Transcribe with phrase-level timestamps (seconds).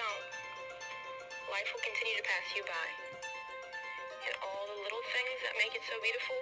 [0.00, 0.24] don't,
[1.54, 2.86] life will continue to pass you by.
[4.26, 6.38] And all the little things that make it so beautiful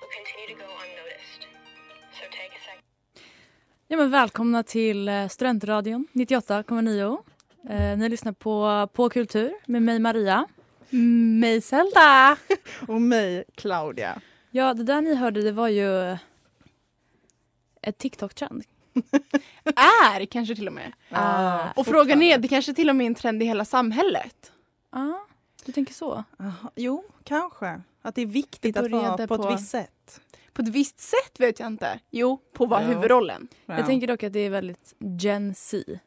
[0.00, 1.40] will continue to go unnoticed.
[2.18, 2.84] So take a second.
[3.88, 7.18] Ja, men välkomna till eh, Studentradion 98,9.
[7.70, 10.46] Eh, ni lyssnar på På kultur med mig Maria.
[11.40, 12.36] Mig Zelda.
[12.88, 14.20] Och mig Claudia.
[14.50, 16.16] Ja, det där ni hörde det var ju
[17.82, 18.64] ett TikTok-trend.
[19.64, 20.92] Är kanske till och med.
[21.10, 24.52] Ah, och frågan är, det kanske till och med är en trend i hela samhället.
[24.92, 25.26] Ja,
[25.64, 26.24] du tänker så?
[26.40, 27.80] Aha, jo, kanske.
[28.02, 30.20] Att det är viktigt Det att vara på, på- ett visst sätt.
[30.52, 32.00] På ett visst sätt vet jag inte.
[32.10, 32.88] Jo, på att vara Ja.
[32.88, 33.48] huvudrollen.
[33.66, 35.98] Jag tänker dock att det är väldigt Gen Z.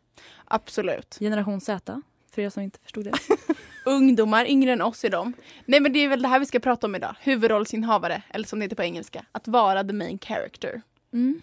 [0.46, 1.18] Absolut.
[1.20, 2.02] Generation Z,
[2.32, 3.12] för er som inte förstod det.
[3.86, 5.34] Ungdomar, yngre än oss är de.
[5.66, 7.16] Nej men det är väl det här vi ska prata om idag.
[7.20, 9.26] Huvudrollsinnehavare, eller som det heter på engelska.
[9.32, 10.82] Att vara the main character.
[11.14, 11.42] Mm.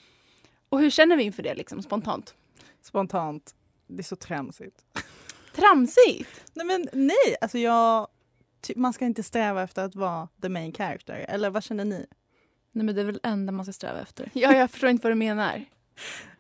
[0.69, 2.35] Och hur känner vi inför det liksom spontant?
[2.83, 3.55] Spontant.
[3.87, 4.85] Det är så tramsigt.
[5.55, 6.45] Tramsigt!
[6.55, 8.09] Nej men nej, alltså jag...
[8.61, 11.15] ty- Man ska inte sträva efter att vara the main character.
[11.29, 12.07] Eller vad känner ni?
[12.73, 14.31] Nej, men det är väl det enda man ska sträva efter.
[14.35, 15.65] Ja, jag förstår inte vad du menar.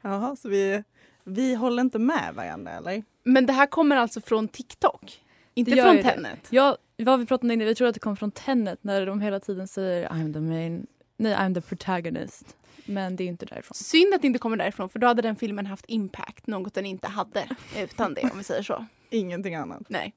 [0.02, 0.84] Jaha, så vi,
[1.24, 3.02] vi håller inte med varandra eller?
[3.24, 5.24] Men det här kommer alltså från TikTok?
[5.54, 6.02] Inte Det från.
[6.02, 6.46] Tenet?
[6.50, 9.20] Ja, vad vi pratade om innan, vi tror att det kom från Tenet när de
[9.20, 10.86] hela tiden säger I'm the main,
[11.16, 12.56] nej I'm the protagonist.
[12.88, 13.74] Men det är inte därifrån.
[13.74, 16.86] Synd att det inte kommer därifrån för då hade den filmen haft impact, något den
[16.86, 18.86] inte hade utan det om vi säger så.
[19.10, 19.82] Ingenting annat.
[19.88, 20.14] Nej.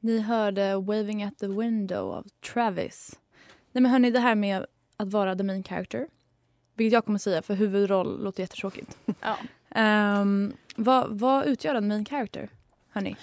[0.00, 3.18] Ni hörde Waving at the window av Travis.
[3.72, 4.66] Nej men hörni, det här med
[4.96, 6.06] att vara the main character.
[6.74, 8.98] Vilket jag kommer säga, för huvudroll låter jättetråkigt.
[9.20, 9.36] Ja.
[10.20, 12.48] Um, vad, vad utgör en main character?
[12.88, 13.16] Hörni?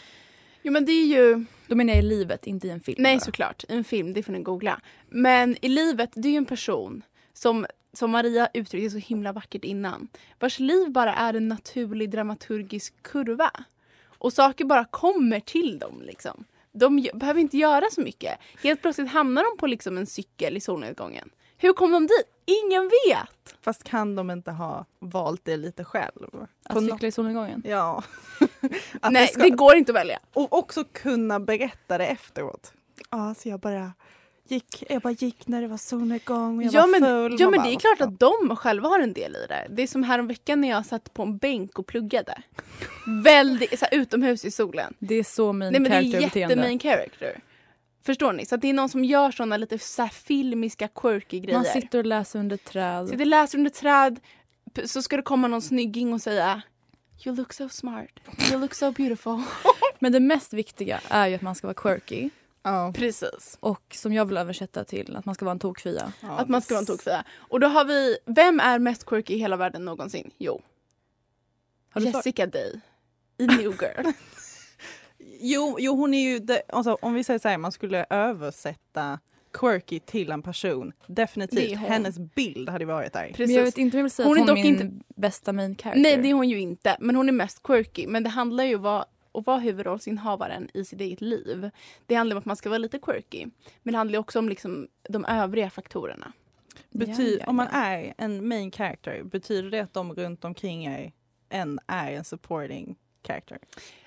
[0.61, 3.04] Jo men det är ju, Då menar jag i livet, inte i en film.
[3.04, 3.26] nej bara.
[3.26, 4.82] såklart, en film, det får ni googla.
[5.09, 9.64] Men i livet, det är ju en person som, som Maria uttryckte så himla vackert
[9.64, 10.08] innan.
[10.40, 13.52] Vars liv bara är en naturlig dramaturgisk kurva.
[14.06, 16.44] Och saker bara kommer till dem liksom.
[16.72, 18.40] De behöver inte göra så mycket.
[18.64, 21.30] Helt plötsligt hamnar de på liksom en cykel i solnedgången.
[21.61, 22.27] Hur kom de dit?
[22.45, 23.55] Ingen vet!
[23.61, 26.27] Fast kan de inte ha valt det lite själv?
[26.63, 27.63] Att På cykla i solnedgången?
[27.66, 28.03] Ja.
[29.11, 30.19] Nej, ska- det går inte att välja.
[30.33, 32.73] Och också kunna berätta det efteråt.
[33.09, 33.91] Ja, så jag bara
[34.47, 37.35] gick, jag bara gick när det var solnedgång och jag Ja var men, full.
[37.39, 38.07] ja men bara, det är klart fan.
[38.07, 39.67] att de själva har en del i det.
[39.69, 42.41] Det är som häromveckan när jag satt på en bänk och pluggade.
[43.23, 44.93] Väldigt, så här, utomhus i solen.
[44.99, 47.41] Det är så main Nej men det är jätte main character.
[48.03, 48.45] Förstår ni?
[48.45, 51.58] Så att det är någon som gör såna lite så filmiska quirky grejer.
[51.58, 53.08] Man sitter och läser under träd.
[53.08, 54.20] Sitter och läser under träd
[54.85, 56.61] så ska det komma någon snygging och säga
[57.26, 58.09] You look so smart.
[58.52, 59.41] You look so beautiful.
[59.99, 62.29] Men det mest viktiga är ju att man ska vara quirky.
[62.64, 62.93] Ja.
[62.96, 63.58] Precis.
[63.59, 66.14] Och som jag vill översätta till att man ska vara en tokfia.
[66.22, 67.23] Ja, Att man ska vara en tokfia.
[67.34, 70.31] Och då har vi, vem är mest quirky i hela världen någonsin?
[70.37, 70.61] Jo?
[71.96, 72.79] Jessica Day.
[73.37, 74.11] I New Girl.
[75.40, 79.20] Jo, jo hon är ju, det, alltså, om vi säger så här, man skulle översätta
[79.53, 80.94] quirky till en person.
[81.08, 81.78] Definitivt.
[81.78, 83.28] Hennes bild hade varit där.
[83.28, 83.47] Precis.
[83.47, 86.02] Men jag vet inte Hon hon är dock min inte- bästa main character.
[86.02, 86.97] Nej det är hon ju inte.
[87.00, 88.08] Men hon är mest quirky.
[88.08, 91.70] Men det handlar ju om vad- att vara huvudrollsinnehavaren i sitt eget liv.
[92.06, 93.46] Det handlar om att man ska vara lite quirky.
[93.84, 96.32] Men det handlar också om liksom de övriga faktorerna.
[96.91, 97.79] Bety- Ja, ja, Om man ja.
[97.79, 101.12] är en main character, betyder det att de runt omkring er
[101.50, 102.96] en är en supporting
[103.28, 103.58] character?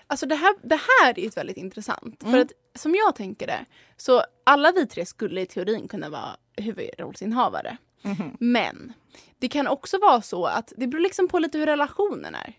[0.07, 2.23] Alltså det här, det här är väldigt intressant.
[2.23, 2.33] Mm.
[2.33, 3.65] För att som jag tänker det,
[3.97, 7.77] så alla vi tre skulle i teorin kunna vara huvudrollsinnehavare.
[8.03, 8.37] Mhm.
[8.41, 8.93] Men
[9.39, 12.53] det kan också vara så att det beror liksom på lite hur relationen är.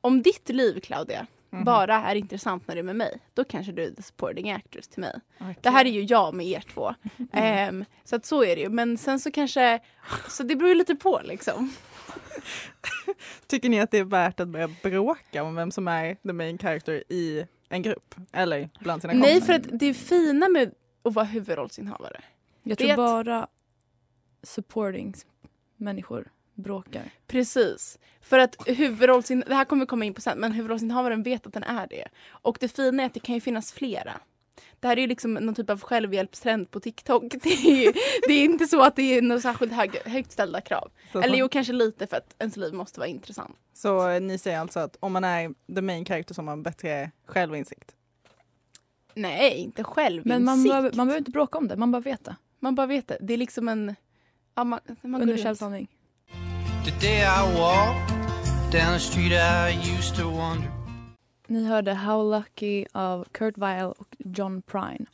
[0.00, 1.64] Om ditt liv, Claudia, Mhm.
[1.64, 4.88] bara är intressant när du är med mig, då kanske du är the supporting actress
[4.88, 5.20] till mig.
[5.40, 5.56] Okej.
[5.60, 6.94] Det här är ju jag med er två.
[7.32, 8.68] Ehm, så att så är det ju.
[8.68, 9.80] Men sen så kanske,
[10.28, 11.72] så det beror ju lite på liksom.
[13.50, 16.58] Tycker ni att det är värt att börja bråka om vem som är the main
[16.58, 18.14] character i en grupp?
[18.32, 19.46] Eller bland sina Nej, kompisar?
[19.46, 22.20] för att det fina med att vara huvudrollsinnehavare
[22.62, 23.46] Jag Det är tror att- bara
[24.42, 25.14] supporting
[25.76, 27.10] människor bråkar.
[27.26, 27.98] Precis.
[28.20, 29.44] För att huvudrollsin...
[29.46, 32.08] Det här kommer vi komma in på sen, men huvudrollsinnehavaren vet att den är det.
[32.28, 34.12] Och det fina är att det kan ju finnas flera.
[34.80, 37.22] Det här är ju liksom någon typ av självhjälpstrend på TikTok.
[37.42, 37.92] Det är, ju,
[38.26, 40.90] det är inte så att det är något särskilt hög, högt ställda krav.
[41.12, 43.56] Så Eller jo, kanske lite för att ens liv måste vara intressant.
[43.74, 46.62] Så eh, ni säger alltså att om man är the main character så har man
[46.62, 47.94] bättre självinsikt?
[49.14, 50.28] Nej, inte självinsikt.
[50.28, 52.36] Men man behöver, man behöver inte bråka om det, man bara vet det.
[52.58, 53.18] Man bara vet det.
[53.20, 53.94] Det är liksom en...
[54.54, 55.58] Ja, man, man går Universell runt.
[55.58, 55.88] sanning.
[56.84, 58.14] The day I walked
[58.72, 60.70] down the street I used to wonder.
[61.46, 65.06] Ni hörde How Lucky av Kurt Weill och John Prine.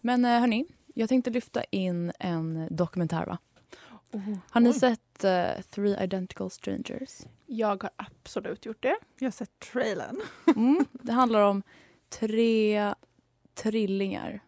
[0.00, 0.64] Men eh, hörni,
[0.94, 3.38] jag tänkte lyfta in en dokumentär va?
[4.50, 4.74] Har ni Oj.
[4.74, 7.20] sett eh, Three Identical Strangers?
[7.46, 8.96] Jag har absolut gjort det.
[9.18, 10.20] Jag har sett trailern.
[10.56, 10.84] Mm.
[10.92, 11.62] Det handlar om
[12.08, 12.94] tre
[13.54, 14.40] trillingar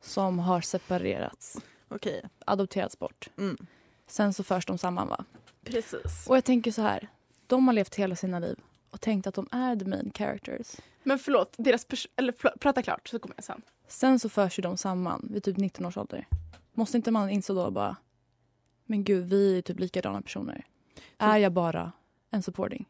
[0.00, 1.58] som har separerats,
[1.88, 2.22] Okej.
[2.44, 3.30] adopterats bort.
[3.38, 3.56] Mm.
[4.06, 5.24] Sen så förs de samman va?
[5.64, 6.26] Precis.
[6.28, 7.08] Och jag tänker så här,
[7.46, 8.56] de har levt hela sina liv
[8.92, 10.76] och tänkt att de är the main characters.
[11.02, 11.86] Men förlåt, deras
[12.16, 13.62] eller förlåt, prata klart så kommer jag sen.
[13.88, 16.26] Sen så förs ju de samman vid typ 19 års ålder.
[16.72, 17.96] Måste inte man inse då bara,
[18.84, 20.66] men gud vi är typ likadana personer.
[21.18, 21.92] Är jag bara
[22.30, 22.88] en supporting?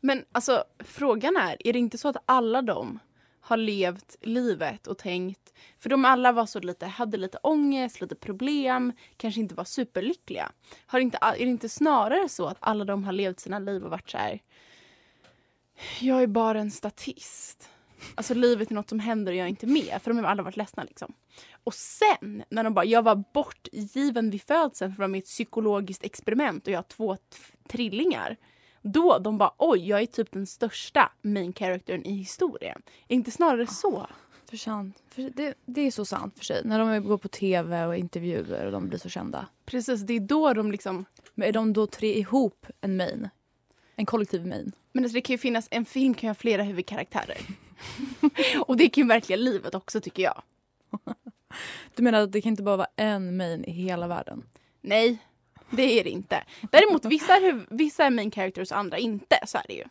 [0.00, 2.98] Men alltså frågan är, är det inte så att alla de
[3.40, 8.14] har levt livet och tänkt, för de alla var så lite, hade lite ångest, lite
[8.14, 10.52] problem, kanske inte var superlyckliga.
[10.86, 13.90] Har inte, är det inte snarare så att alla de har levt sina liv och
[13.90, 14.40] varit så här,
[16.00, 17.68] jag är bara en statist.
[18.14, 20.42] Alltså livet är något som händer och jag är inte med, för de har alla
[20.42, 21.12] varit ledsna liksom.
[21.64, 26.04] Och sen när de bara, jag var bortgiven vid födseln för med i ett psykologiskt
[26.04, 27.16] experiment och jag har två
[27.68, 28.36] trillingar.
[28.82, 32.82] Då de bara oj, jag är typ den största main charactern i historien.
[33.08, 34.06] Är inte snarare så?
[34.50, 35.02] För sant.
[35.08, 36.62] För det, det är så sant för sig.
[36.64, 39.46] När de går på tv och intervjuer och de blir så kända.
[39.66, 41.04] Precis, det är då de liksom...
[41.34, 43.28] Men är de då tre ihop en main?
[43.96, 44.72] En kollektiv main?
[44.92, 47.38] Men alltså, det kan ju finnas, en film kan ju ha flera huvudkaraktärer.
[48.66, 50.42] och det kan ju verkliga livet också tycker jag.
[51.94, 54.42] Du menar att det kan inte bara vara en main i hela världen?
[54.80, 55.18] Nej,
[55.70, 56.44] det är det inte.
[56.70, 59.84] Däremot vissa huv- vissa är main characters och andra inte, så är det ju.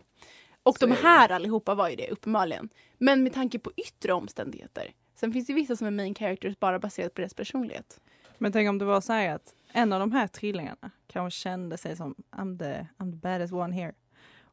[0.63, 2.69] Och Så de här allihopa var ju det uppenbarligen.
[2.97, 4.91] Men med tanke på yttre omständigheter.
[5.15, 7.99] Sen finns det vissa som är main characters bara baserat på deras personlighet.
[8.37, 11.77] Men tänk om det var så här att en av de här trillingarna kanske kände
[11.77, 13.93] sig som I'm the, I'm the baddest one here.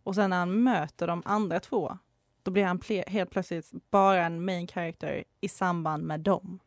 [0.03, 1.99] Och sen när han möter de andra två,
[2.43, 6.59] då blir han ple- helt plötsligt bara en main character i samband med dem.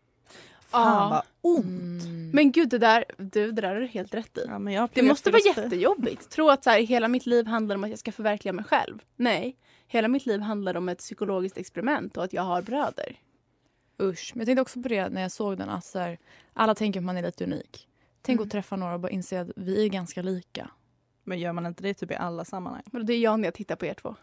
[0.61, 1.09] Fan Ja.
[1.09, 2.03] vad ont!
[2.05, 2.29] Mm.
[2.33, 4.45] Men gud, det där, du, det där är du helt rätt i.
[4.47, 6.30] Ja, men jag Det måste vara jättejobbigt.
[6.30, 8.99] Tro att så här, hela mitt liv handlar om att jag ska förverkliga mig själv.
[9.16, 13.19] Nej, hela mitt liv handlar om ett psykologiskt experiment och att jag har bröder.
[14.01, 14.31] Usch.
[14.35, 15.69] Men jag tänkte också på det när jag såg den.
[15.69, 16.18] Att så här,
[16.54, 17.87] alla tänker att man är lite unik.
[18.25, 18.44] Tänk Mm.
[18.47, 20.69] att träffa några och bara inse att vi är ganska lika.
[21.23, 22.83] Men gör man inte det typ i alla sammanhang?
[22.85, 24.15] Men det är jag när jag tittar på er två.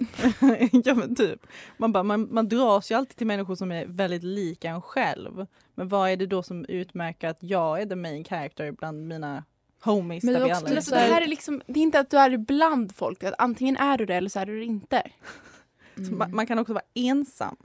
[0.84, 1.46] ja men typ.
[1.76, 5.46] Man, bara, man, man dras ju alltid till människor som är väldigt lika en själv.
[5.74, 9.44] Men vad är det då som utmärker att jag är the main character bland mina
[9.82, 10.24] homies?
[10.24, 11.82] Men där det är vi också alla är alltså, det här är liksom, det är
[11.82, 13.22] inte att du är bland folk.
[13.22, 15.02] Att antingen är du det eller så är du det inte.
[15.94, 16.18] Så Mm.
[16.18, 17.56] man, man kan också vara ensam.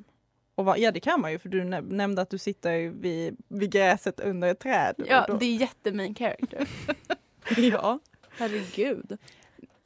[0.55, 3.37] Och vara, ja det kan man ju för du näm- nämnde att du sitter vid,
[3.47, 4.95] vid gräset under ett träd.
[5.07, 6.67] Ja, då, det är jätte main character.
[7.57, 7.99] ja.
[8.29, 9.17] Herregud.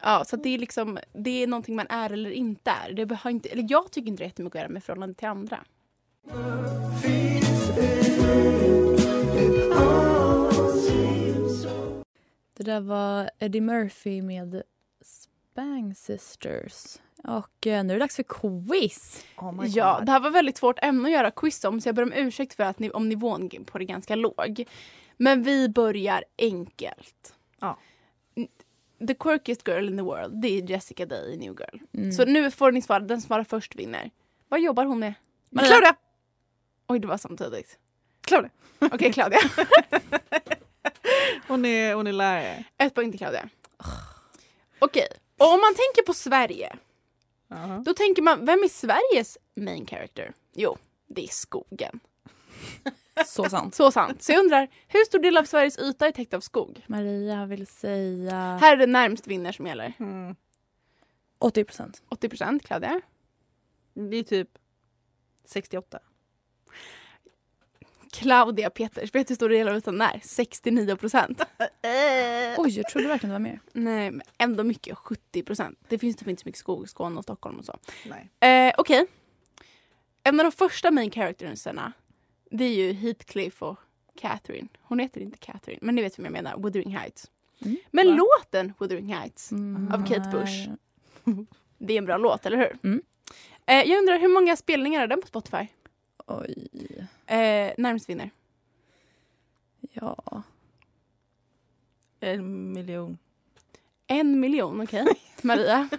[0.02, 2.94] Ja, så det är liksom, det är någonting man är eller inte är.
[2.94, 5.28] Det har inte, eller jag tycker inte det är jättemycket att göra med förhållande till
[5.28, 5.60] andra.
[12.58, 14.64] Det där var Eddie Murphy med
[15.60, 16.98] Spang Sisters.
[17.24, 19.26] Och eh, nu är det dags för quiz.
[19.38, 22.04] Oh Ja, det här var väldigt svårt ämne att göra quiz om så jag ber
[22.04, 24.66] om ursäkt för att ni, om nivån på det är ganska låg.
[25.18, 27.36] Men vi börjar enkelt.
[27.60, 27.78] Ja.
[29.08, 31.80] The quirkiest girl in the world, det är Jessica Day i New Girl.
[31.94, 32.12] Mm.
[32.12, 34.12] Så nu får ni svara, den som svarar först vinner.
[34.50, 35.14] Vad jobbar hon med?
[35.50, 35.70] Maria.
[35.70, 35.96] Claudia!
[36.88, 37.78] Oj, det var samtidigt.
[38.22, 38.50] Claudia.
[38.80, 39.40] Okej, Claudia.
[41.48, 42.64] Hon är, hon är lärare.
[42.78, 43.50] Ett poäng till Claudia.
[44.80, 45.08] Okej,
[45.40, 46.78] och om man tänker på Sverige.
[47.48, 47.82] Ja.
[47.86, 50.34] Då tänker man, vem är Sveriges main character?
[50.54, 50.78] Jo,
[51.08, 52.00] det är skogen.
[53.26, 53.76] Så sant.
[53.76, 54.24] Så sant.
[54.24, 56.84] Så jag undrar, hur stor del av Sveriges yta är täckt av skog?
[56.88, 59.94] Maria vill säga Här är det närmst vinner som gäller.
[60.00, 60.36] Mm.
[61.40, 62.02] 80 procent.
[62.10, 63.02] 80 procent, Claudia.
[63.94, 64.50] Det är typ
[65.46, 66.00] 68.
[68.12, 70.20] Claudia Peters, vet du hur stor del av ytan är?
[70.24, 71.42] 69 procent.
[72.58, 73.60] Oj, jag trodde verkligen det var mer.
[73.74, 74.98] Nej, men ändå mycket.
[74.98, 75.80] 70 procent.
[75.90, 77.78] Det finns typ inte så mycket skog i Skåne och Stockholm och så.
[78.40, 78.68] Nej.
[78.68, 79.06] Eh, Okej.
[80.24, 81.94] En av de första main charactersarna
[82.52, 83.78] det är ju Heathcliff och
[84.22, 84.68] Catherine.
[84.82, 86.58] Hon heter inte Catherine, men ni vet vem jag menar.
[86.58, 87.32] Wuthering Heights.
[87.62, 87.78] Mm.
[87.92, 88.14] Men Va?
[88.14, 89.94] låten Wuthering Heights, Mm.
[89.94, 90.70] Av Kate Bush.
[91.78, 92.78] det är en bra låt, eller hur?
[92.84, 93.02] Mm.
[93.66, 95.68] Eh, jag undrar, hur många spelningar har den på Spotify?
[96.30, 96.68] Oj.
[97.26, 98.30] Eh, närmast vinner.
[99.80, 100.44] Ja.
[102.20, 103.18] En miljon.
[104.08, 105.06] En miljon, okej.
[105.42, 105.90] Maria?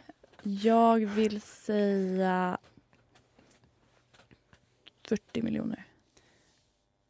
[0.43, 2.59] Jag vill säga
[5.09, 5.85] 40 miljoner.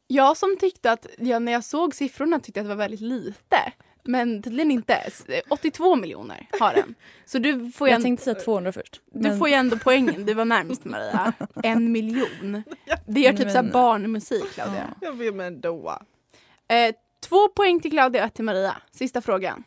[0.07, 3.01] Jag som tyckte att, ja, när jag såg siffrorna tyckte jag att det var väldigt
[3.01, 3.73] lite.
[4.03, 4.93] Men tydligen inte.
[4.93, 6.95] S- 82 miljoner har den.
[7.25, 9.01] Så du får Jag en, tänkte säga 200 först.
[9.05, 10.25] du får ju ändå poängen.
[10.25, 11.33] Du var närmst Maria.
[11.63, 12.63] En miljon.
[13.07, 14.93] Det gör typ Men- såhär barnmusik Claudia.
[15.01, 15.99] Jag vill med ändå.
[16.67, 16.95] Eh,
[17.29, 18.75] två poäng till Claudia och ett till Maria.
[18.91, 19.63] Sista frågan.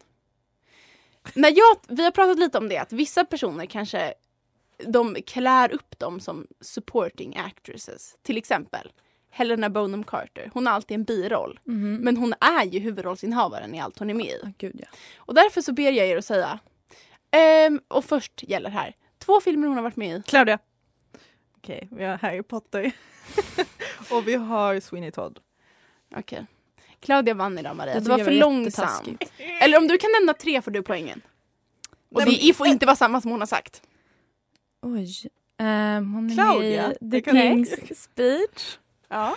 [1.34, 4.14] När jag, vi har pratat lite om det att vissa personer kanske
[4.86, 8.16] de klär upp dem som supporting actresses.
[8.22, 8.92] Till exempel
[9.34, 10.50] Helena Bonham Carter.
[10.54, 11.60] Hon har alltid en biroll.
[11.64, 11.96] Mhm.
[11.96, 14.40] Men hon är ju huvudrollsinnehavaren i allt hon är med i.
[14.44, 14.86] Ah, gud ja.
[15.16, 16.58] Och därför så ber jag er att säga.
[17.30, 18.94] ehm, och först gäller här.
[19.18, 20.22] Två filmer hon har varit med i.
[20.26, 20.58] Claudia.
[21.56, 22.92] Okej, vi har Harry Potter.
[24.10, 25.38] och vi har Sweeney Todd.
[26.16, 26.46] Okej.
[27.00, 28.00] Claudia vann idag Maria.
[28.00, 28.84] Du var för jag var långsam.
[28.84, 29.32] jättetaskigt.
[29.62, 31.20] Eller om du kan nämna tre får du poängen.
[32.14, 33.82] Och Nej, det får inte vara samma som hon har sagt.
[34.82, 35.08] Oj.
[35.58, 38.78] Ehm, hon är Claudia, i det The kan- King's Speech.
[39.14, 39.36] Ja.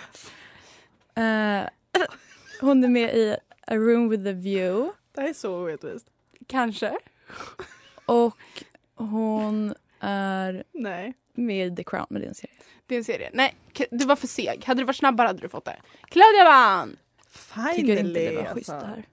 [1.22, 1.66] Eh,
[2.60, 4.92] hon är med i A Room with a View.
[5.14, 6.06] Det här är så orättvist.
[6.46, 6.98] Kanske.
[8.06, 8.36] Och
[8.94, 11.14] hon är Nej.
[11.34, 12.54] med i The Crown, men det är en serie.
[12.86, 13.30] Det är en serie.
[13.32, 13.54] Nej,
[13.90, 14.64] du var för seg.
[14.64, 15.76] Hade du varit snabbare hade du fått det.
[16.04, 16.96] Claudia vann!
[17.76, 18.36] Tycker inte det Finally.
[18.36, 18.86] var schysst alltså.
[18.86, 19.04] det här.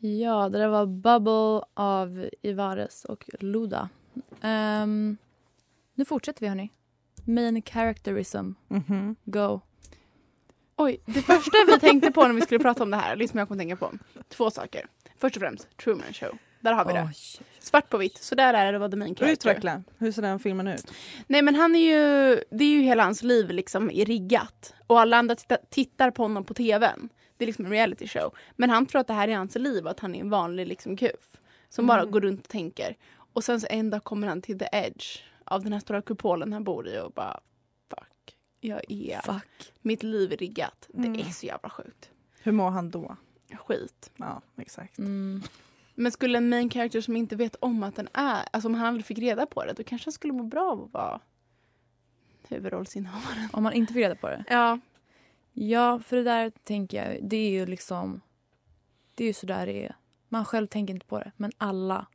[0.00, 3.88] Ja, det där var Bubble av Ivares och Luda.
[4.42, 5.16] Ehm,
[5.94, 6.72] nu fortsätter vi hörni.
[7.24, 8.50] Main characterism.
[8.68, 9.16] Mhm.
[9.24, 9.60] Go.
[10.76, 13.38] Oj, det första vi tänkte på när vi skulle prata om det här, eller som
[13.38, 13.92] jag kommer tänka på.
[14.28, 14.86] Två saker.
[15.18, 16.38] Först och främst, Truman Show.
[16.60, 17.02] Där har vi det.
[17.08, 17.44] Oj.
[17.58, 19.32] Svart på vitt, så där är det vara the main character.
[19.50, 19.82] Utveckla.
[19.98, 20.92] Hur ser den filmen ut?
[21.26, 24.74] Nej men han är ju, det är ju hela hans liv liksom är riggat.
[24.86, 27.08] Och alla andra titta, tittar på honom på tvn.
[27.36, 28.34] Det är liksom en reality show.
[28.56, 30.96] Men han tror att det här är hans liv att han är en vanlig liksom
[30.96, 31.36] kuf.
[31.68, 32.10] Som bara Mm.
[32.12, 32.96] går runt och tänker.
[33.32, 35.06] Och sen så en dag kommer han till the edge
[35.44, 37.40] av den här stora kupolen han bor i och bara
[37.90, 38.36] fuck.
[38.60, 39.72] Jag är, Fuck.
[39.80, 40.88] mitt liv är riggat.
[40.94, 41.12] Mm.
[41.12, 42.10] Det är så jävla sjukt.
[42.42, 43.16] Hur mår han då?
[43.58, 44.10] Skit.
[44.16, 44.98] Ja, exakt.
[44.98, 45.42] Mm.
[45.94, 48.86] Men skulle en main character som inte vet om att den är, alltså om han
[48.86, 51.20] aldrig fick reda på det, då kanske han skulle må bra av att vara
[52.48, 53.48] huvudrollsinnehavare.
[53.52, 54.44] Om man inte får reda på det.
[54.48, 54.78] Ja,
[55.60, 58.20] Ja, för det där tänker jag, det är ju liksom...
[59.14, 59.96] Det är ju så där det är.
[60.28, 62.06] Man själv tänker inte på det, men alla.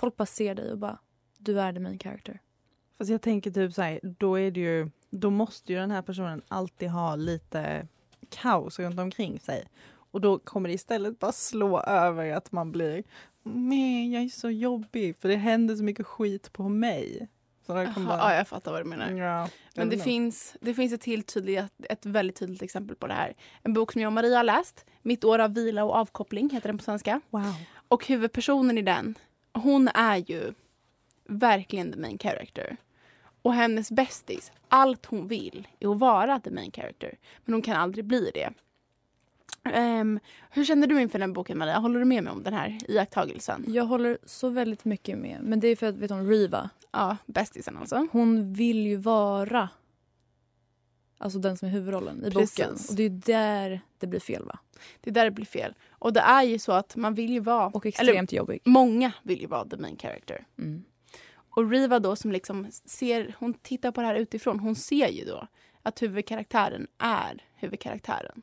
[0.00, 0.98] Folk bara ser dig och bara,
[1.38, 2.40] du är the main character.
[2.98, 6.02] Fast jag tänker typ så här, då är det ju, då måste ju den här
[6.02, 7.86] personen alltid ha lite
[8.28, 9.64] kaos runt omkring sig.
[10.12, 13.04] Och då kommer det istället bara slå över att man blir,
[13.42, 17.28] men jag är så jobbig för det händer så mycket skit på mig.
[17.66, 19.10] Så Aha, bara, ja, jag fattar vad du menar.
[19.10, 23.14] ja, Men det finns, det finns ett, till tydligt, ett väldigt tydligt exempel på det
[23.14, 23.34] här.
[23.62, 24.86] En bok som jag och Maria har läst.
[25.02, 27.20] Mitt år av vila och avkoppling heter den på svenska.
[27.30, 27.54] Wow.
[27.88, 29.14] Och huvudpersonen i den,
[29.52, 30.52] hon är ju
[31.28, 32.76] verkligen the main character.
[33.42, 37.14] Och hennes bästis, allt hon vill är att vara the main character.
[37.44, 38.50] Men hon kan aldrig bli det.
[39.64, 41.78] Ehm, hur känner du inför den boken Maria?
[41.78, 43.64] Håller du med mig om den här iakttagelsen?
[43.68, 45.38] Jag håller så väldigt mycket med.
[45.42, 46.70] Men det är för att, vet om Riva?
[46.92, 48.06] Ja, bästisen alltså.
[48.12, 49.68] Hon vill ju vara
[51.20, 52.56] alltså den som är huvudrollen i Precis.
[52.56, 52.76] boken.
[52.88, 54.58] Och det är där det blir fel va?
[55.00, 55.74] Det är där det blir fel.
[55.90, 57.66] Och det är ju så att man vill ju vara...
[57.66, 58.60] Och extremt jobbig.
[58.64, 60.46] Många vill ju vara the main character.
[60.58, 60.84] Mm.
[61.32, 65.24] Och Riva då som liksom ser, hon tittar på det här utifrån, hon ser ju
[65.24, 65.46] då
[65.82, 68.42] att huvudkaraktären är huvudkaraktären.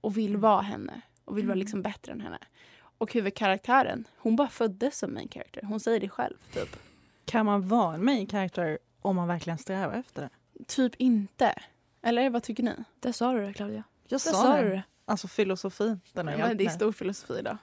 [0.00, 1.00] Och vill vara henne.
[1.24, 2.38] Och vill vara liksom bättre än henne.
[2.98, 5.62] Och huvudkaraktären, hon bara föddes som main character.
[5.62, 6.76] Hon säger det själv typ.
[7.24, 10.64] Kan man vara en main character om man verkligen strävar efter det?
[10.66, 11.54] Typ inte.
[12.06, 12.74] Eller vad tycker ni?
[13.00, 13.84] Där sa du det Claudia.
[14.02, 14.62] Jag Där sa sa det.
[14.62, 14.82] du det.
[15.04, 15.98] Alltså filosofi.
[16.12, 17.56] Den har Ja, det är stor filosofi idag.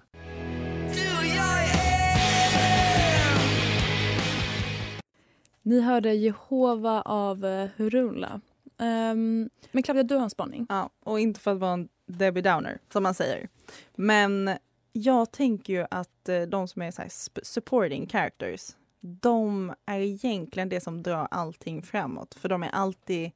[5.61, 8.41] Ni hörde Jehova av uh, Hurula.
[8.77, 10.65] Ehm, men Claudia, du har en spaning.
[10.69, 13.49] Ja, och inte för att vara en Debbie Downer, som man säger.
[13.95, 14.57] Men
[14.93, 20.81] jag tänker ju att eh, de som är så supporting characters, de är egentligen det
[20.81, 22.35] som drar allting framåt.
[22.35, 23.31] För de är alltid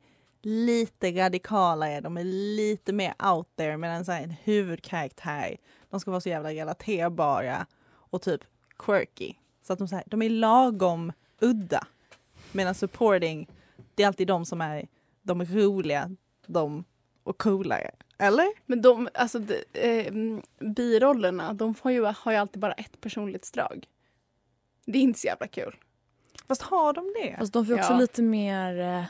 [0.48, 5.58] lite radikalare, de är lite mer out there medan så här, en huvudkaraktär,
[5.89, 8.42] de ska vara så jävla relaterbara och typ
[8.80, 9.34] quirky.
[9.63, 11.88] Så att de, så här, de är lagom udda.
[12.51, 13.48] Medan supporting,
[13.96, 14.88] det är alltid de som är
[15.22, 16.16] de roliga,
[16.48, 16.84] de
[17.24, 17.92] och coolare.
[18.18, 18.48] Eller?
[18.66, 23.01] Men de, alltså de, eh, mm, birollerna, de får ju, har ju alltid bara ett
[23.01, 23.88] personlighetsdrag.
[24.86, 25.75] Det är inte så jävla kul.
[26.48, 27.34] Fast har de det?
[27.34, 28.00] Alltså, de får ju också Ja.
[28.00, 29.04] lite mer eh,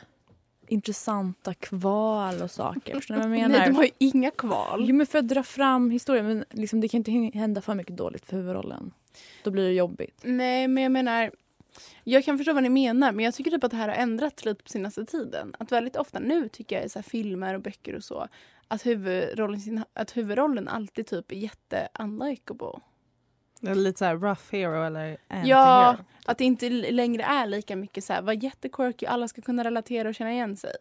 [0.68, 2.96] intressanta kval och saker.
[2.96, 3.60] Förstår ni vad jag menar?
[3.60, 4.86] Nej, de har ju inga kval.
[4.90, 6.28] Jo, men för att dra fram historien.
[6.28, 8.92] Men liksom, det kan inte hända för mycket dåligt för huvudrollen.
[9.44, 10.22] Då blir det jobbigt.
[10.24, 11.32] Nej, men jag menar...
[12.04, 14.46] Jag kan förstå vad ni menar, men jag tycker typ att det här har ändrats
[14.46, 15.56] lite på senaste tiden.
[15.60, 18.28] Att väldigt ofta nu tycker jag i så filmer och böcker och så,
[18.68, 22.80] att huvudrollen, att huvudrollen alltid typ är jätte unlikable.
[23.62, 25.48] Eller lite så här rough hero eller anti-hero.
[25.48, 29.64] Ja, att det inte längre är lika mycket så här, var jättequirky, alla ska kunna
[29.64, 30.76] relatera och känna igen sig.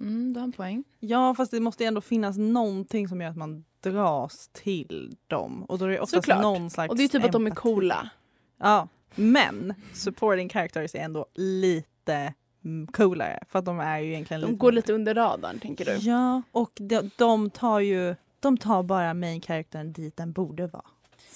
[0.00, 0.84] Mm, du har en poäng.
[1.00, 5.64] Ja, fast det måste ändå finnas någonting som gör att man dras till dem.
[5.64, 6.42] Och då är det oftast Såklart.
[6.42, 7.62] någon slags Och det är typ att de är empati.
[7.62, 8.10] coola.
[8.58, 12.34] Ja, men supporting characters är ändå lite
[12.64, 13.44] mm, coolare.
[13.48, 14.58] För att de är ju egentligen De lite...
[14.58, 15.92] går lite under radarn, tänker du?
[15.92, 18.14] Ja, och de, de tar ju...
[18.40, 20.84] De tar bara main charactern dit den borde vara.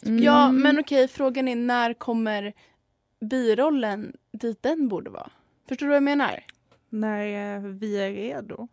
[0.04, 0.22] Mm.
[0.22, 2.52] Ja, men okej, frågan är när kommer
[3.20, 5.30] birollen dit den borde vara?
[5.68, 6.44] Förstår du vad jag menar?
[6.88, 8.68] När eh, vi är redo.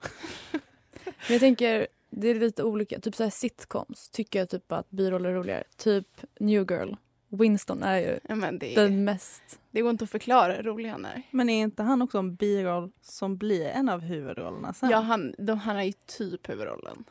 [0.52, 0.62] Men
[1.30, 3.00] jag tänker, det är lite olika.
[3.00, 5.64] Typ så här sitcoms tycker jag typ att biroller är roligare.
[5.78, 6.08] Typ
[6.40, 6.94] New Girl.
[7.28, 9.60] Winston är ju Ja, men det, den mest...
[9.72, 11.22] det går inte att förklara hur rolig han är.
[11.32, 14.90] Men är inte han också en biroll som blir en av huvudrollerna sen?
[14.90, 17.04] Ja, han, de, han är ju typ huvudrollen.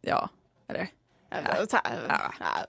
[0.00, 0.28] Ja,
[0.66, 0.88] eller?
[1.30, 1.66] Ja.
[1.70, 2.66] så här, ja.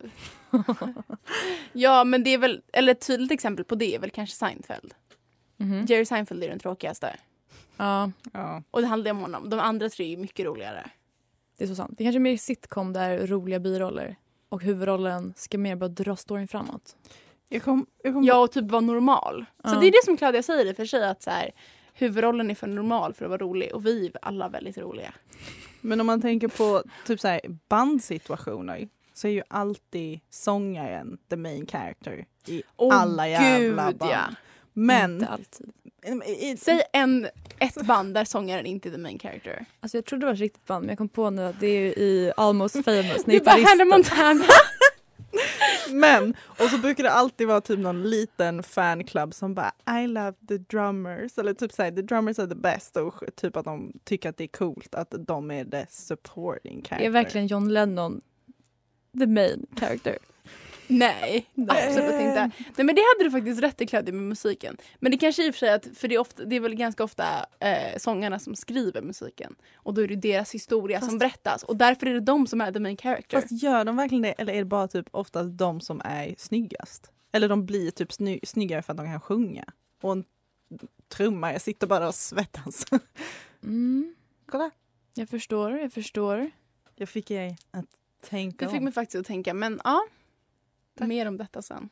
[1.73, 4.93] ja, men det är väl, eller ett tydligt exempel på det är väl kanske Seinfeld.
[5.57, 5.85] Mhm.
[5.85, 7.15] Jerry Seinfeld är den tråkigaste.
[7.77, 8.63] Ja, Ja.
[8.71, 9.49] Och det handlar om honom.
[9.49, 10.89] De andra tre är mycket roligare.
[11.57, 11.93] det är så sant.
[11.97, 14.15] Det kanske är mer sitcom där roliga biroller
[14.49, 16.95] och huvudrollen ska mer bara dra storyn framåt.
[17.49, 19.45] Jag kom, jag kom Ja, och typ vara normal.
[19.63, 19.79] Så Ja.
[19.79, 21.51] det är det som Claudia säger i och för sig att så här,
[21.93, 25.13] huvudrollen är för normal för att vara rolig och vi är alla väldigt roliga.
[25.81, 31.35] Men om man tänker på typ så här bandsituationer så är ju alltid sångaren the
[31.35, 34.11] main character i Åh, alla jävla gud, band.
[34.11, 34.21] ja.
[34.73, 35.71] Men Inte alltid.
[36.25, 37.27] i, i, Säg en,
[37.59, 39.65] ett band där sångaren inte är the main character.
[39.79, 41.67] Alltså jag trodde det var ett riktigt band men jag kom på nu att det
[41.67, 43.23] är i Almost famous.
[43.25, 44.43] Det är bara Hannah Montana.
[45.89, 49.71] men, och så brukar det alltid vara typ någon liten fanclub som bara
[50.03, 53.65] I love the drummers eller typ såhär the drummers are the best och typ att
[53.65, 57.05] de tycker att det är coolt att de är the supporting character.
[57.05, 58.21] Är verkligen John Lennon
[59.19, 60.17] the main character?
[60.87, 62.51] Nej, absolut inte.
[62.77, 64.77] Nej men det hade du faktiskt rätt i Claudia med musiken.
[64.99, 66.75] Men det kanske i och för sig att, för det är, ofta, det är väl
[66.75, 67.25] ganska ofta
[67.59, 69.55] eh, sångarna som skriver musiken.
[69.75, 71.63] Och då är det deras historia som Fast- berättas.
[71.63, 73.41] Och därför är det de som är the main character.
[73.41, 77.11] Fast gör de verkligen det eller är det bara typ oftast de som är snyggast?
[77.31, 79.65] Eller de blir typ sny- snyggare för att de kan sjunga.
[80.01, 80.23] Och en
[81.09, 82.85] trummare sitter bara och svettas.
[83.63, 84.15] Mm,
[84.49, 84.71] Kolla.
[85.13, 86.49] jag förstår, jag förstår.
[86.95, 87.85] Jag fick er att
[88.29, 88.83] tänka Det fick om.
[88.83, 89.53] mig faktiskt att tänka.
[89.53, 90.07] Men ja,
[91.05, 91.89] mer om detta sen.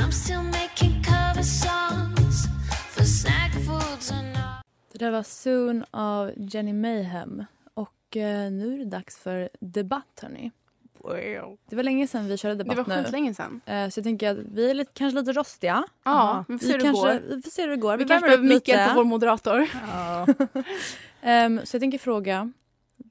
[0.00, 2.46] I'm still making cover songs
[2.94, 4.62] for snack foods and all.
[4.92, 7.44] Det där var Soon av Jenny Mayhem.
[7.74, 10.50] Och eh, nu är det dags för debatt hörni.
[10.98, 11.58] Wow.
[11.68, 13.02] Det var länge sedan vi körde Det debatt var nu.
[13.04, 13.60] skitlänge sedan.
[13.66, 15.84] Eh, så jag tänker att vi är lite, kanske lite rostiga.
[16.04, 17.36] Ja, vi får se hur det kanske, går.
[17.36, 17.96] Vi får se hur det går.
[17.96, 18.90] Vi Vi kanske behöver lite.
[18.90, 19.66] av vår moderator.
[19.88, 20.26] Ja.
[21.22, 22.52] Ehm, så jag tänker fråga,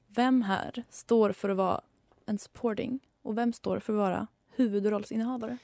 [0.08, 1.80] vem här står för att vara
[2.26, 5.58] en supporting och vem står för att vara huvudrollsinnehavare?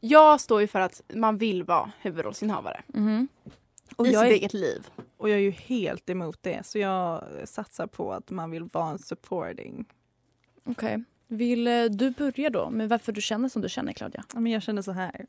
[0.00, 3.28] Jag står ju för att man vill vara huvudrollsinnehavare Mhm.
[3.96, 4.88] Och i jag sitt är- eget liv.
[5.16, 8.90] Och jag är ju helt emot det så jag satsar på att man vill vara
[8.90, 9.84] en supporting.
[10.64, 11.02] Okej.
[11.26, 14.24] Vill eh, du börja då med varför du känner som du känner Claudia?
[14.34, 15.26] Ja, Men jag känner så här.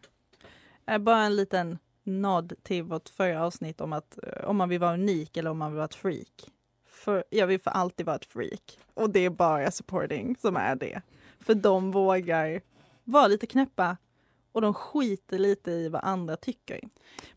[0.87, 4.79] Eh, Bara en liten nod till vårt förra avsnitt om att eh, om man vill
[4.79, 6.51] vara unik eller om man vill vara ett freak.
[6.87, 8.79] För jag vill för alltid vara ett freak.
[8.93, 11.01] Och det är bara supporting som är det.
[11.39, 12.61] För de vågar
[13.05, 13.97] vara lite knäppa
[14.51, 16.79] och de skiter lite i vad andra tycker.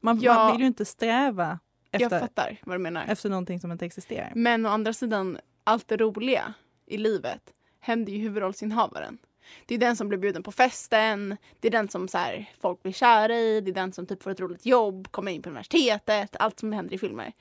[0.00, 0.34] Man, Ja.
[0.34, 1.58] man vill ju inte sträva
[1.90, 3.04] efter, vad du menar.
[3.08, 4.32] efter någonting som inte existerar.
[4.34, 6.54] Men å andra sidan, allt det roliga
[6.86, 7.42] i livet
[7.80, 9.18] händer ju huvudrollsinnehavaren.
[9.66, 12.82] Det är den som blir bjuden på festen, det är den som så här, folk
[12.82, 15.48] blir kära i, det är den som typ får ett roligt jobb, kommer in på
[15.50, 17.32] universitetet, allt som händer i filmer.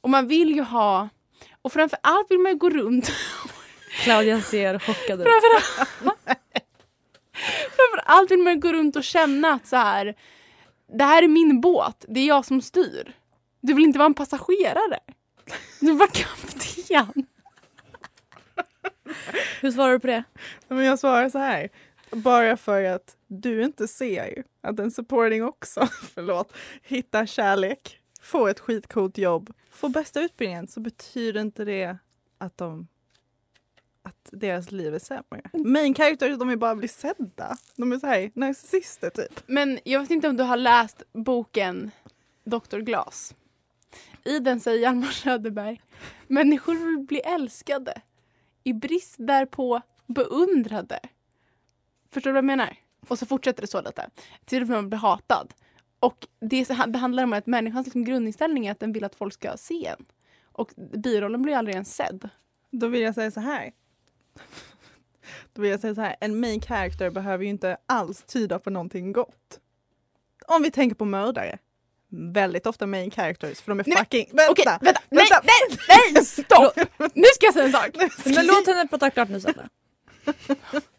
[0.00, 1.08] Och man vill ju ha,
[1.62, 3.10] och framför allt vill man ju gå runt
[4.04, 5.26] Claudia ser chockad ut.
[7.90, 10.14] framförallt vill man gå runt och känna att så här,
[10.98, 13.16] det här är min båt, det är jag som styr.
[13.60, 14.98] Du vill inte vara en passagerare.
[15.80, 17.26] Du vill vara kapten.
[19.60, 20.24] Hur svarar du på det?
[20.68, 21.68] Men jag svarar så här.
[22.10, 28.60] Bara för att du inte ser att en supporting också, förlåt, hittar kärlek, får ett
[28.60, 31.96] skitcoolt jobb, får bästa utbildningen så betyder inte det
[32.38, 32.88] att de
[34.02, 35.42] att deras liv är sämre.
[35.52, 37.56] Main characters de är bara bli sedda.
[37.76, 39.42] De är så här narcissister typ.
[39.46, 41.90] Men jag vet inte om du har läst boken
[42.44, 42.78] Dr.
[42.78, 43.34] Glas.
[44.24, 45.80] I den säger Hjalmar Söderberg
[46.30, 48.02] människor vill bli älskade.
[48.64, 51.00] I brist därpå beundrade.
[52.10, 52.76] Förstår du vad jag menar?
[53.08, 54.10] Och så fortsätter det så lite.
[54.44, 55.54] Till man blir hatad.
[56.00, 59.34] Och det, det handlar om att människans liksom grundinställning är att den vill att folk
[59.34, 60.04] ska se en.
[60.42, 62.28] Och birollen blir aldrig ens sedd.
[62.70, 63.72] Då vill jag säga så här.
[65.52, 66.16] Då vill jag säga så här.
[66.20, 69.60] En main character behöver ju inte alls tyda på någonting gott.
[70.46, 71.58] Om vi tänker på mördare.
[72.08, 74.26] Väldigt ofta main characters för de är Nej, men- fucking...
[74.32, 74.52] Vänta!
[74.52, 75.00] Okej, vänta!
[75.10, 75.42] Nej, vänta.
[75.44, 75.78] nej,
[76.14, 76.24] nej!
[76.24, 76.76] Stopp!
[77.14, 77.90] Nu ska jag säga en sak.
[78.24, 79.68] Men låt henne prata klart nu Sandra.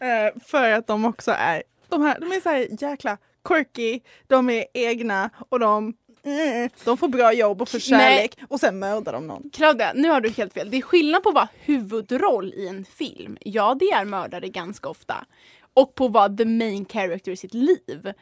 [0.00, 4.50] Eh, för att de också är, de, här, de är så här jäkla quirky, de
[4.50, 9.12] är egna och de, mm, de får bra jobb och får kärlek och sen mördar
[9.12, 9.50] de någon.
[9.52, 10.70] Claudia, nu har du helt fel.
[10.70, 13.38] Det är skillnad på att vara huvudroll i en film.
[13.40, 15.24] Ja, det är mördare ganska ofta.
[15.74, 18.12] Och på att vara the main character i sitt liv.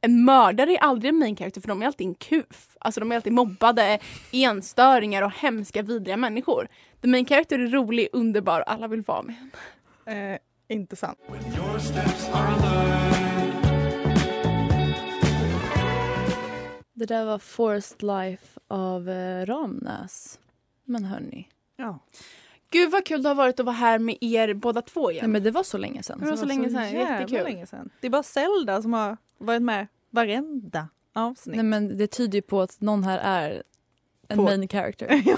[0.00, 2.76] En mördare är aldrig en main character för de är alltid en kuf.
[2.80, 3.98] Alltså de är alltid mobbade,
[4.32, 6.68] enstöringar och hemska vidriga människor.
[7.02, 10.32] The main character är rolig, underbar och alla vill vara med henne.
[10.32, 10.38] Eh,
[10.68, 11.18] inte sant.
[17.02, 20.38] Det där var Forced Life av eh, Ramnäs.
[20.84, 21.48] Men hörni.
[21.76, 21.98] Ja.
[22.70, 25.22] Gud vad kul det har varit att vara här med er båda två igen.
[25.22, 26.18] Nej, men det var så länge sedan.
[26.20, 27.42] Det var så länge sedan, jättekul.
[27.44, 27.90] länge sedan.
[28.00, 31.56] Det är bara Zelda som har varit med varenda avsnitt.
[31.56, 33.62] Nej, men det tyder ju på att någon här är
[34.28, 35.22] en På- main character.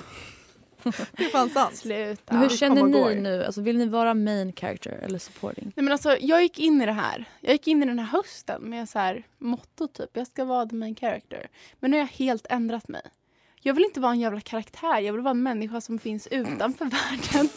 [1.12, 1.77] det är fan sant.
[1.77, 2.35] Sluta.
[2.35, 3.14] Men hur det känner ni går.
[3.14, 3.44] nu?
[3.44, 5.73] Alltså, vill ni vara main character eller supporting?
[5.77, 7.25] Nej men alltså jag gick in i det här.
[7.40, 10.11] Jag gick in i den här hösten med så här motto typ.
[10.12, 11.49] Jag ska vara the main character.
[11.81, 13.03] Men nu har jag helt ändrat mig.
[13.61, 14.99] Jag vill inte vara en jävla karaktär.
[15.01, 17.49] Jag vill vara en människa som finns utanför världen.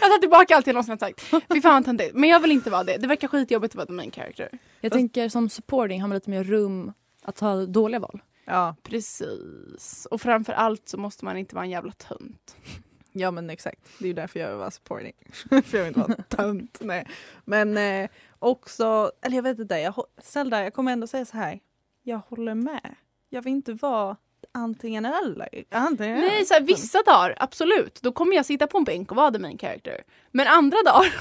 [0.00, 1.20] Jag tar tillbaka allt jag någonsin har sagt.
[1.54, 2.14] Fy fan vad töntigt.
[2.14, 2.96] Men jag vill inte vara det.
[2.96, 4.48] Det verkar skitjobbigt att vara the main character.
[4.80, 8.20] Jag tänker som supporting har man lite mer rum att ta dåliga val.
[8.46, 10.06] Ja, Precis.
[10.10, 12.56] Och framför allt så måste man inte vara en jävla tönt.
[13.12, 13.80] ja men exakt.
[13.98, 15.12] Det är ju därför jag vill vara supporting.
[15.48, 16.78] för jag vill inte vara tönt.
[16.80, 17.06] Nej.
[17.44, 21.60] Men eh, också, eller jag vet inte, jag, Zelda jag kommer ändå säga så här.
[22.02, 22.94] Jag håller med.
[23.28, 24.16] Jag vill inte vara
[24.52, 25.64] antingen eller.
[25.70, 28.02] Antingen Nej, så här, vissa dagar, absolut.
[28.02, 30.02] Då kommer jag sitta på en bänk och vara the main character.
[30.30, 31.12] Men andra dagar,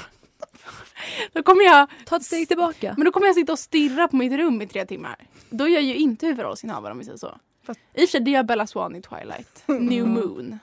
[1.33, 2.93] då kommer jag Ta ett steg tillbaka.
[2.97, 5.15] Men då kommer jag sitta och stirra på mitt rum i tre timmar.
[5.49, 7.37] Då är jag ju inte huvudrollsinnehavare om vi säger så.
[7.63, 9.63] Fast- I och för sig, det gör Bella Swan i Twilight.
[9.67, 10.59] New Moon.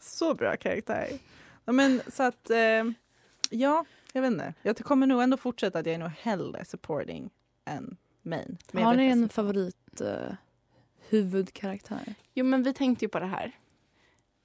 [0.00, 1.08] Så bra karaktär.
[1.64, 2.84] Ja, men så att, eh,
[3.50, 4.54] ja, jag vet inte.
[4.62, 7.30] Jag kommer nog ändå fortsätta att jag är nog hellre supporting
[7.64, 8.58] än main.
[8.72, 9.34] Men Har ni en inte.
[9.34, 10.34] favorit eh,
[11.08, 12.14] huvudkaraktär?
[12.34, 13.52] Jo men vi tänkte ju på det här.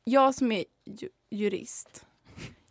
[0.04, 2.06] Jag som är ju- jurist.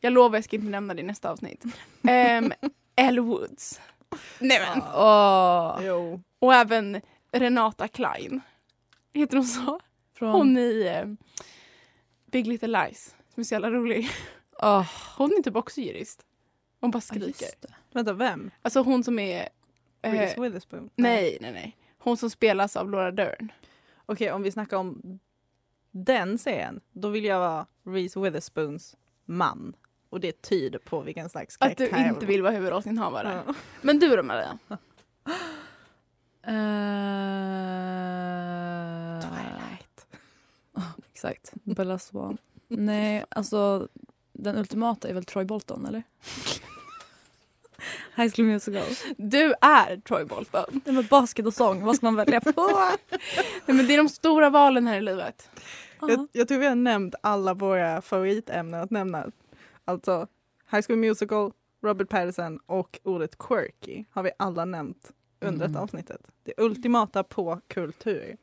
[0.00, 1.64] Jag lovar jag ska inte nämna det i nästa avsnitt.
[1.64, 2.52] Um,
[2.96, 3.80] Elle Woods.
[4.38, 4.82] Nej men.
[5.86, 6.20] Jo.
[6.38, 7.00] Och även
[7.32, 8.40] Renata Klein.
[9.14, 9.80] Heter hon så?
[10.14, 10.32] från...
[10.32, 11.08] Hon i eh,
[12.30, 13.14] Big Little Lies.
[13.34, 14.08] Som är så jävla rolig.
[14.62, 16.22] Åh, Hon är typ också jurist.
[16.80, 17.48] Hon bara skriker.
[17.60, 17.74] det.
[17.92, 18.50] Vänta, vem?
[18.62, 19.48] Alltså hon som är...
[20.02, 20.90] eh, Reese Witherspoon?
[20.96, 21.76] nej, nej, nej.
[21.98, 23.52] Hon som spelas av Laura Dern.
[24.06, 25.18] Okej, om vi snackar om
[25.90, 29.76] den serien, då vill jag vara Reese Witherspoons man.
[30.16, 33.42] Och det tyder på vilken slags Att du karaktär jag inte vill vara huvudrollsinnehavare.
[33.46, 33.54] Ja.
[33.80, 34.58] Men du då Maria?
[36.48, 36.52] Eh,
[39.20, 40.06] Twilight.
[41.12, 41.52] Exakt.
[41.54, 42.38] Bella Swan.
[42.68, 43.88] Nej, alltså
[44.32, 46.02] den ultimata är väl Troy Bolton, eller?
[48.16, 48.86] High School Musical.
[49.16, 50.80] Du är Troy Bolton.
[50.84, 52.70] Det med basket och sång, vad ska man välja på?
[53.66, 55.48] Nej, men det är de stora valen här i livet.
[56.00, 59.26] Jag, jag tror vi har nämnt alla våra favoritämnen att nämna.
[59.88, 60.26] Alltså
[60.70, 65.82] High School Musical, Robert Pattinson och ordet quirky har vi alla nämnt under Mm.
[65.82, 66.30] avsnittet.
[66.42, 68.36] Det ultimata på kultur.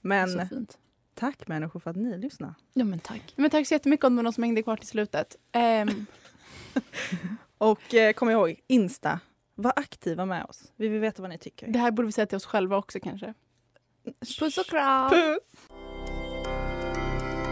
[0.00, 0.56] Men
[1.14, 2.54] tack människor för att ni lyssnar.
[2.72, 3.32] Ja men tack.
[3.36, 5.36] Men tack så jättemycket om det var någon som hängde kvar till slutet.
[5.52, 6.06] Ehm,
[7.58, 9.20] Och eh, kom ihåg, Insta.
[9.54, 10.72] Var aktiva med oss.
[10.76, 11.68] Vi vill veta vad ni tycker.
[11.68, 13.34] det här borde vi säga till oss själva också kanske.
[14.38, 15.10] Puss och kram!
[15.10, 15.68] Puss!